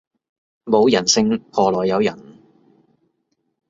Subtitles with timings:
[0.65, 2.37] 冇人性何來有人